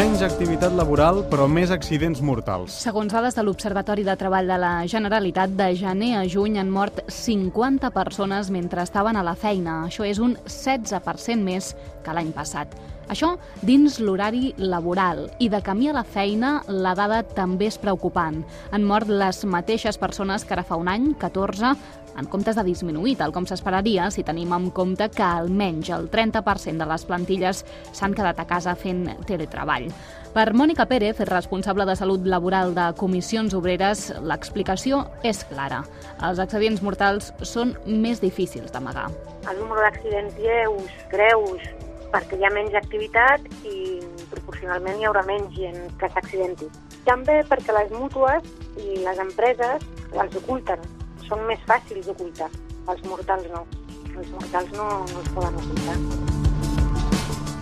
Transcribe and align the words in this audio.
Menys 0.00 0.22
activitat 0.24 0.72
laboral, 0.72 1.18
però 1.28 1.44
més 1.44 1.68
accidents 1.74 2.22
mortals. 2.24 2.72
Segons 2.86 3.12
dades 3.12 3.34
de 3.36 3.42
l'Observatori 3.44 4.00
de 4.06 4.14
Treball 4.16 4.46
de 4.48 4.56
la 4.56 4.70
Generalitat, 4.88 5.52
de 5.58 5.66
gener 5.76 6.14
a 6.16 6.22
juny 6.24 6.56
han 6.56 6.70
mort 6.72 7.02
50 7.12 7.90
persones 7.92 8.48
mentre 8.48 8.80
estaven 8.80 9.20
a 9.20 9.26
la 9.26 9.34
feina. 9.36 9.82
Això 9.90 10.08
és 10.08 10.22
un 10.24 10.38
16% 10.46 11.44
més 11.44 11.74
que 12.00 12.16
l'any 12.16 12.32
passat. 12.32 12.72
Això 13.10 13.32
dins 13.66 13.98
l'horari 13.98 14.52
laboral 14.56 15.24
i 15.42 15.48
de 15.50 15.58
camí 15.66 15.88
a 15.90 15.94
la 15.96 16.04
feina 16.06 16.60
la 16.70 16.94
dada 16.94 17.24
també 17.26 17.66
és 17.66 17.78
preocupant. 17.82 18.44
Han 18.70 18.86
mort 18.86 19.10
les 19.10 19.42
mateixes 19.44 19.98
persones 19.98 20.44
que 20.46 20.54
ara 20.54 20.66
fa 20.66 20.78
un 20.78 20.88
any, 20.88 21.10
14, 21.18 21.74
en 22.20 22.26
comptes 22.30 22.54
de 22.54 22.64
disminuir, 22.66 23.16
tal 23.18 23.34
com 23.34 23.46
s'esperaria 23.46 24.08
si 24.14 24.24
tenim 24.26 24.52
en 24.54 24.70
compte 24.74 25.08
que 25.14 25.26
almenys 25.26 25.90
el 25.94 26.08
30% 26.10 26.78
de 26.78 26.88
les 26.90 27.06
plantilles 27.08 27.64
s'han 27.92 28.14
quedat 28.14 28.38
a 28.38 28.46
casa 28.46 28.76
fent 28.78 29.06
teletreball. 29.26 29.90
Per 30.30 30.46
Mònica 30.54 30.86
Pérez, 30.86 31.18
responsable 31.26 31.86
de 31.88 31.96
Salut 31.98 32.26
Laboral 32.30 32.74
de 32.76 32.86
Comissions 32.98 33.54
Obreres, 33.58 34.12
l'explicació 34.22 35.02
és 35.26 35.42
clara. 35.50 35.82
Els 36.22 36.38
accidents 36.38 36.82
mortals 36.86 37.32
són 37.42 37.74
més 37.86 38.22
difícils 38.22 38.70
d'amagar. 38.70 39.08
El 39.50 39.58
número 39.58 39.82
d'accidents 39.82 40.38
lleus, 40.38 40.92
greus, 41.10 41.66
perquè 42.10 42.38
hi 42.38 42.44
ha 42.46 42.50
menys 42.54 42.74
activitat 42.78 43.46
i 43.68 44.00
proporcionalment 44.32 44.98
hi 45.00 45.06
haurà 45.08 45.22
menys 45.28 45.54
gent 45.56 45.78
que 46.00 46.10
s'accidenti. 46.14 46.68
També 47.06 47.40
perquè 47.50 47.76
les 47.76 47.92
mútues 47.94 48.46
i 48.82 49.00
les 49.04 49.22
empreses 49.22 49.86
els 50.10 50.36
oculten, 50.42 50.82
són 51.28 51.46
més 51.46 51.62
fàcils 51.70 52.10
d'ocultar. 52.10 52.50
Els 52.90 53.02
mortals 53.06 53.46
no. 53.54 53.64
Els 54.10 54.30
mortals 54.34 54.72
no, 54.74 54.88
no 55.06 55.20
els 55.22 55.34
poden 55.36 55.58
ocultar. 55.62 55.98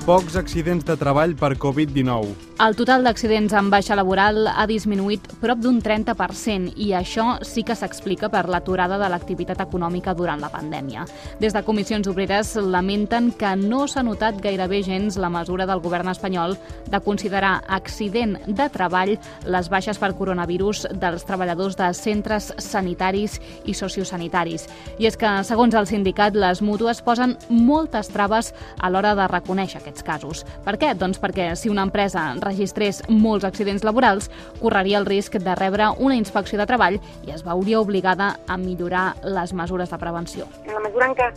Pocs 0.09 0.39
accidents 0.41 0.87
de 0.89 0.97
treball 0.97 1.37
per 1.37 1.53
Covid-19. 1.61 2.48
El 2.59 2.75
total 2.75 3.05
d'accidents 3.07 3.53
amb 3.55 3.71
baixa 3.71 3.95
laboral 3.95 4.49
ha 4.51 4.65
disminuït 4.67 5.29
prop 5.39 5.61
d'un 5.63 5.77
30% 5.79 6.73
i 6.83 6.89
això 6.99 7.37
sí 7.47 7.63
que 7.63 7.77
s'explica 7.79 8.27
per 8.33 8.49
l'aturada 8.51 8.97
de 8.99 9.07
l'activitat 9.13 9.61
econòmica 9.63 10.11
durant 10.19 10.43
la 10.43 10.51
pandèmia. 10.51 11.05
Des 11.39 11.55
de 11.55 11.63
Comissions 11.63 12.11
Obreres 12.11 12.57
lamenten 12.59 13.29
que 13.31 13.53
no 13.61 13.85
s'ha 13.87 14.03
notat 14.03 14.41
gairebé 14.43 14.81
gens 14.83 15.21
la 15.23 15.31
mesura 15.31 15.69
del 15.71 15.79
govern 15.85 16.11
espanyol 16.11 16.57
de 16.91 17.01
considerar 17.07 17.61
accident 17.69 18.35
de 18.49 18.67
treball 18.75 19.15
les 19.47 19.71
baixes 19.71 20.03
per 20.03 20.17
coronavirus 20.19 20.89
dels 20.99 21.29
treballadors 21.31 21.79
de 21.79 21.93
centres 21.95 22.51
sanitaris 22.59 23.39
i 23.71 23.77
sociosanitaris. 23.79 24.67
I 24.99 25.07
és 25.07 25.15
que, 25.15 25.31
segons 25.47 25.79
el 25.79 25.87
sindicat, 25.87 26.35
les 26.35 26.59
mútues 26.59 27.05
posen 27.07 27.39
moltes 27.55 28.11
traves 28.11 28.51
a 28.83 28.91
l'hora 28.91 29.15
de 29.15 29.31
reconèixer 29.31 29.79
aquests 29.79 30.03
casos. 30.03 30.43
Per 30.67 30.75
què? 30.75 30.97
Doncs 30.99 31.23
perquè 31.23 31.53
si 31.55 31.71
una 31.71 31.87
empresa 31.87 32.27
registrés 32.49 33.03
molts 33.09 33.47
accidents 33.47 33.85
laborals, 33.87 34.31
correria 34.63 34.99
el 34.99 35.07
risc 35.07 35.39
de 35.39 35.55
rebre 35.61 35.93
una 35.99 36.17
inspecció 36.17 36.59
de 36.59 36.67
treball 36.67 36.99
i 37.27 37.37
es 37.37 37.45
veuria 37.47 37.81
obligada 37.81 38.35
a 38.49 38.59
millorar 38.59 39.13
les 39.23 39.55
mesures 39.55 39.93
de 39.93 40.01
prevenció. 40.03 40.49
En 40.65 40.75
la 40.75 40.83
mesura 40.89 41.13
en 41.13 41.17
què 41.19 41.31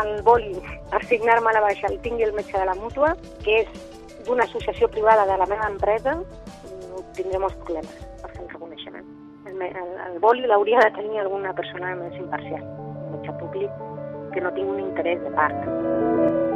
el 0.00 0.22
boli 0.22 0.54
per 0.90 1.02
signar-me 1.08 1.52
la 1.52 1.64
baixa 1.64 1.90
el 1.90 1.98
tingui 2.04 2.24
el 2.24 2.32
metge 2.36 2.56
de 2.56 2.64
la 2.68 2.76
mútua, 2.78 3.14
que 3.44 3.64
és 3.64 4.24
d'una 4.26 4.46
associació 4.48 4.88
privada 4.88 5.26
de 5.28 5.36
la 5.40 5.48
meva 5.50 5.68
empresa, 5.68 6.16
tindré 7.16 7.40
molts 7.42 7.58
problemes 7.62 8.00
per 8.22 8.32
fer 8.32 8.42
el 8.44 8.50
reconeixement. 8.54 9.12
El, 9.50 9.60
el, 9.68 9.92
el 10.08 10.18
boli 10.24 10.48
l'hauria 10.48 10.80
de 10.86 10.90
tenir 10.96 11.20
alguna 11.22 11.52
persona 11.54 11.94
més 12.00 12.16
imparcial, 12.20 12.64
un 12.64 13.14
metge 13.18 13.38
públic 13.42 13.84
que 14.34 14.42
no 14.42 14.54
tingui 14.56 14.78
un 14.78 14.84
interès 14.88 15.22
de 15.22 15.34
part. 15.38 16.53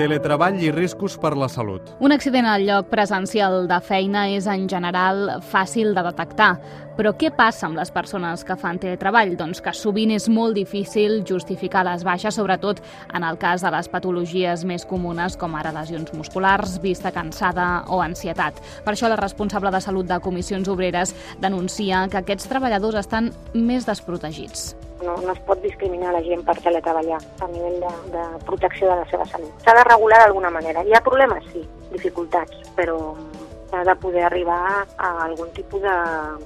Teletreball 0.00 0.56
i 0.64 0.70
riscos 0.72 1.18
per 1.20 1.34
la 1.36 1.44
salut. 1.52 1.90
Un 2.00 2.14
accident 2.14 2.46
al 2.48 2.62
lloc 2.64 2.86
presencial 2.88 3.66
de 3.68 3.76
feina 3.84 4.22
és 4.32 4.46
en 4.48 4.64
general 4.72 5.42
fàcil 5.44 5.92
de 5.92 6.04
detectar, 6.06 6.54
però 6.96 7.12
què 7.20 7.28
passa 7.36 7.66
amb 7.68 7.76
les 7.76 7.92
persones 7.92 8.46
que 8.48 8.56
fan 8.56 8.80
teletreball? 8.80 9.34
Doncs 9.36 9.60
que 9.60 9.76
sovint 9.76 10.14
és 10.16 10.30
molt 10.32 10.56
difícil 10.56 11.20
justificar 11.28 11.84
les 11.84 12.00
baixes, 12.08 12.40
sobretot 12.40 12.80
en 13.12 13.28
el 13.28 13.36
cas 13.36 13.60
de 13.60 13.76
les 13.76 13.92
patologies 13.92 14.64
més 14.64 14.88
comunes 14.88 15.36
com 15.36 15.60
ara 15.60 15.76
lesions 15.76 16.16
musculars, 16.16 16.78
vista 16.80 17.12
cansada 17.12 17.82
o 17.92 18.00
ansietat. 18.00 18.56
Per 18.86 18.94
això 18.96 19.12
la 19.12 19.20
responsable 19.20 19.68
de 19.68 19.84
salut 19.84 20.08
de 20.08 20.20
Comissions 20.24 20.72
Obreres 20.72 21.12
denuncia 21.44 22.06
que 22.08 22.24
aquests 22.24 22.48
treballadors 22.48 23.04
estan 23.04 23.34
més 23.52 23.84
desprotegits 23.84 24.70
no, 25.02 25.16
no 25.24 25.32
es 25.32 25.42
pot 25.48 25.60
discriminar 25.64 26.14
la 26.14 26.22
gent 26.24 26.44
per 26.46 26.56
teletreballar 26.60 27.20
a 27.40 27.50
nivell 27.52 27.80
de, 27.82 27.92
de 28.14 28.24
protecció 28.48 28.90
de 28.90 29.00
la 29.02 29.08
seva 29.10 29.26
salut. 29.32 29.52
S'ha 29.64 29.76
de 29.78 29.84
regular 29.88 30.22
d'alguna 30.24 30.52
manera. 30.54 30.84
Hi 30.84 30.96
ha 30.96 31.04
problemes? 31.06 31.46
Sí, 31.52 31.64
dificultats, 31.92 32.70
però 32.76 32.98
de 33.70 33.96
poder 33.96 34.24
arribar 34.24 34.86
a 34.98 35.10
algun 35.24 35.50
tipus 35.54 35.82
de, 35.82 35.96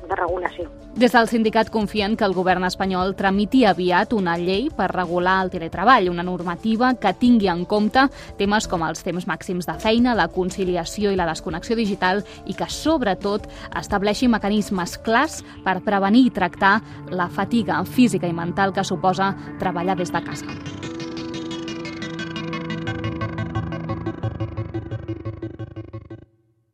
de 0.09 0.17
regulació. 0.17 0.69
Des 0.95 1.11
del 1.11 1.27
sindicat 1.27 1.73
confien 1.75 2.15
que 2.15 2.23
el 2.23 2.37
govern 2.37 2.63
espanyol 2.69 3.17
tramiti 3.19 3.65
aviat 3.67 4.13
una 4.15 4.37
llei 4.39 4.69
per 4.71 4.93
regular 4.93 5.41
el 5.43 5.51
teletreball, 5.51 6.09
una 6.13 6.23
normativa 6.23 6.93
que 6.95 7.15
tingui 7.19 7.51
en 7.51 7.65
compte 7.67 8.07
temes 8.39 8.69
com 8.71 8.87
els 8.87 9.03
temps 9.03 9.27
màxims 9.27 9.67
de 9.67 9.75
feina, 9.83 10.15
la 10.15 10.29
conciliació 10.31 11.11
i 11.11 11.19
la 11.19 11.27
desconnexió 11.27 11.75
digital 11.75 12.23
i 12.47 12.55
que, 12.55 12.71
sobretot, 12.71 13.51
estableixi 13.75 14.31
mecanismes 14.31 14.99
clars 15.03 15.43
per 15.67 15.81
prevenir 15.83 16.29
i 16.29 16.35
tractar 16.35 16.77
la 17.11 17.27
fatiga 17.27 17.83
física 17.85 18.31
i 18.31 18.37
mental 18.37 18.73
que 18.73 18.87
suposa 18.87 19.35
treballar 19.59 19.99
des 19.99 20.15
de 20.15 20.23
casa. 20.23 20.94